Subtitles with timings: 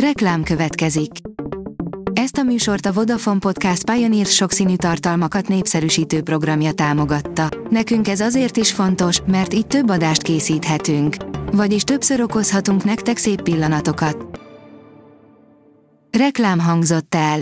[0.00, 1.10] Reklám következik.
[2.12, 7.48] Ezt a műsort a Vodafone Podcast Pioneer sokszínű tartalmakat népszerűsítő programja támogatta.
[7.70, 11.16] Nekünk ez azért is fontos, mert így több adást készíthetünk.
[11.52, 14.40] Vagyis többször okozhatunk nektek szép pillanatokat.
[16.18, 17.40] Reklám hangzott el.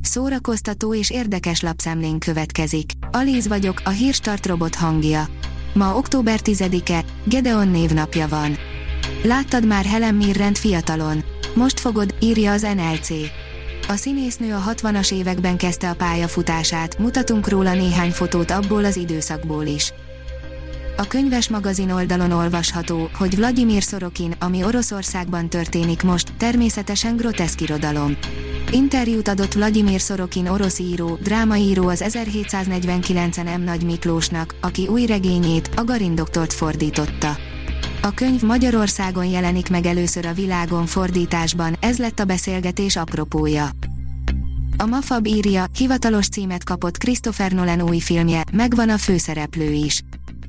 [0.00, 2.90] Szórakoztató és érdekes lapszemlén következik.
[3.10, 5.26] Alíz vagyok, a hírstart robot hangja.
[5.74, 8.56] Ma október 10-e, Gedeon névnapja van.
[9.26, 11.24] Láttad már Helen Mirrent fiatalon?
[11.54, 13.08] Most fogod, írja az NLC.
[13.88, 19.64] A színésznő a 60-as években kezdte a pályafutását, mutatunk róla néhány fotót abból az időszakból
[19.64, 19.92] is.
[20.96, 28.16] A könyves magazin oldalon olvasható, hogy Vladimir Sorokin, ami Oroszországban történik most, természetesen groteszk irodalom.
[28.70, 33.62] Interjút adott Vladimir Sorokin orosz író, drámaíró az 1749-en M.
[33.62, 37.45] Nagy Miklósnak, aki új regényét, a Garindoktort fordította.
[38.06, 43.68] A könyv Magyarországon jelenik meg először a világon fordításban, ez lett a beszélgetés apropója.
[44.76, 50.02] A Mafab írja, hivatalos címet kapott Christopher Nolan új filmje, megvan a főszereplő is.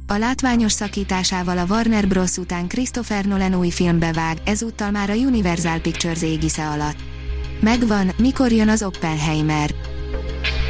[0.07, 2.37] A látványos szakításával a Warner Bros.
[2.37, 6.97] után Christopher Nolan új filmbe vág, ezúttal már a Universal Pictures égisze alatt.
[7.59, 9.71] Megvan, mikor jön az Oppenheimer.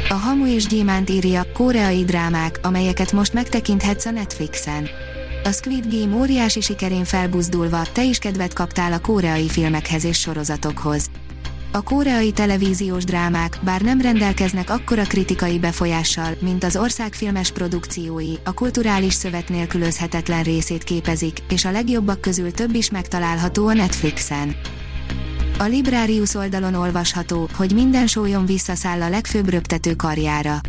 [0.08, 4.88] A Hamu és Gyémánt írja, koreai drámák, amelyeket most megtekinthetsz a Netflixen.
[5.44, 11.10] A Squid Game óriási sikerén felbuzdulva, te is kedvet kaptál a koreai filmekhez és sorozatokhoz.
[11.72, 18.34] A koreai televíziós drámák, bár nem rendelkeznek akkora kritikai befolyással, mint az ország filmes produkciói,
[18.44, 24.56] a kulturális szövet nélkülözhetetlen részét képezik, és a legjobbak közül több is megtalálható a Netflixen.
[25.58, 30.60] A Librarius oldalon olvasható, hogy minden sólyom visszaszáll a legfőbb röptető karjára.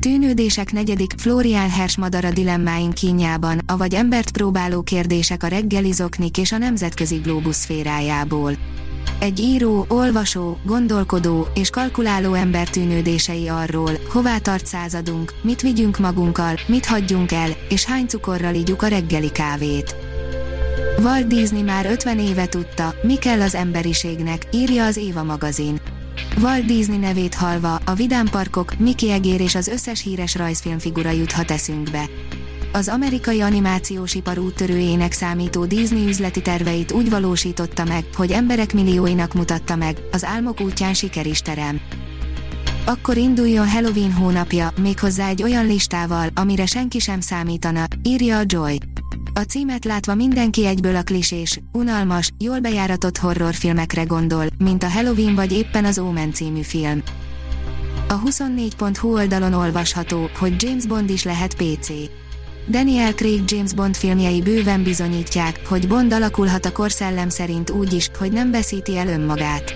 [0.00, 6.52] Tűnődések negyedik Florian Hers madara dilemmáink kínjában, avagy embert próbáló kérdések a reggeli zoknik és
[6.52, 7.20] a nemzetközi
[7.50, 8.52] szférájából.
[9.18, 16.54] Egy író, olvasó, gondolkodó és kalkuláló ember tűnődései arról, hová tart századunk, mit vigyünk magunkkal,
[16.66, 19.96] mit hagyjunk el, és hány cukorral ígyuk a reggeli kávét.
[20.98, 25.80] Walt Disney már 50 éve tudta, mi kell az emberiségnek, írja az Éva magazin.
[26.42, 32.08] Walt Disney nevét halva, a vidámparkok, Mickey Egér és az összes híres rajzfilmfigura juthat eszünkbe.
[32.72, 39.34] Az amerikai animációs ipar úttörőjének számító Disney üzleti terveit úgy valósította meg, hogy emberek millióinak
[39.34, 41.80] mutatta meg, az álmok útján siker is terem.
[42.84, 48.78] Akkor induljon Halloween hónapja, méghozzá egy olyan listával, amire senki sem számítana, írja a Joy.
[49.34, 55.34] A címet látva mindenki egyből a klisés, unalmas, jól bejáratott horrorfilmekre gondol, mint a Halloween
[55.34, 57.02] vagy éppen az Omen című film.
[58.08, 61.90] A 24.hu oldalon olvasható, hogy James Bond is lehet PC.
[62.68, 68.10] Daniel Craig James Bond filmjei bőven bizonyítják, hogy Bond alakulhat a korszellem szerint úgy is,
[68.18, 69.74] hogy nem veszíti el önmagát.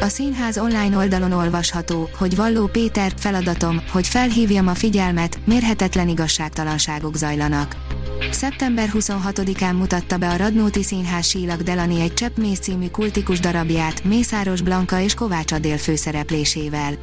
[0.00, 7.16] A színház online oldalon olvasható, hogy Valló Péter, feladatom, hogy felhívjam a figyelmet, mérhetetlen igazságtalanságok
[7.16, 7.76] zajlanak.
[8.30, 14.62] Szeptember 26-án mutatta be a Radnóti Színház Sílag Delani egy Cseppmész című kultikus darabját, Mészáros
[14.62, 16.94] Blanka és Kovács Adél főszereplésével.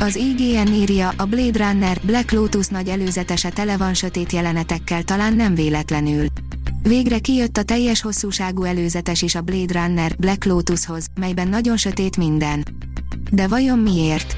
[0.00, 5.34] Az IGN írja, a Blade Runner Black Lotus nagy előzetese tele van sötét jelenetekkel talán
[5.34, 6.26] nem véletlenül.
[6.82, 12.16] Végre kijött a teljes hosszúságú előzetes is a Blade Runner Black Lotushoz, melyben nagyon sötét
[12.16, 12.64] minden.
[13.30, 14.36] De vajon miért?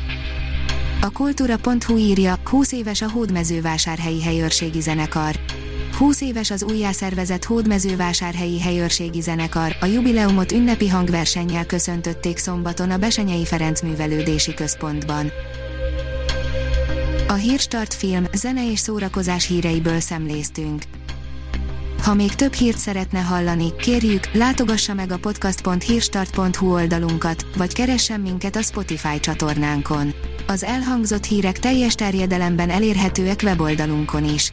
[1.00, 5.36] A kultúra.hu írja, 20 éves a hódmezővásárhelyi helyőrségi zenekar.
[5.96, 13.44] 20 éves az újjászervezett Hódmezővásárhelyi Helyőrségi Zenekar, a jubileumot ünnepi hangversennyel köszöntötték szombaton a Besenyei
[13.44, 15.32] Ferenc Művelődési Központban.
[17.28, 20.82] A Hírstart film, zene és szórakozás híreiből szemléztünk.
[22.02, 28.56] Ha még több hírt szeretne hallani, kérjük, látogassa meg a podcast.hírstart.hu oldalunkat, vagy keressen minket
[28.56, 30.14] a Spotify csatornánkon.
[30.46, 34.52] Az elhangzott hírek teljes terjedelemben elérhetőek weboldalunkon is.